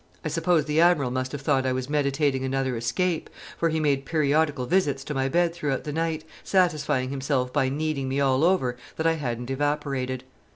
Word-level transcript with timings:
I 0.25 0.29
suppose 0.29 0.65
the 0.65 0.81
Admiral 0.81 1.11
must 1.11 1.31
have 1.31 1.41
thought 1.41 1.63
I 1.63 1.73
was 1.73 1.87
meditating 1.87 2.43
another 2.43 2.75
escape, 2.75 3.29
for 3.55 3.69
he 3.69 3.79
made 3.79 4.03
periodical 4.03 4.65
visits 4.65 5.03
to 5.03 5.13
my 5.13 5.29
bed 5.29 5.53
throughout 5.53 5.83
the 5.83 5.93
night, 5.93 6.23
satisfying 6.43 7.11
himself 7.11 7.53
by 7.53 7.69
kneading 7.69 8.09
me 8.09 8.19
all 8.19 8.43
over 8.43 8.77
that 8.95 9.05
I 9.05 9.13
hadn't 9.13 9.51
evaporated. 9.51 10.23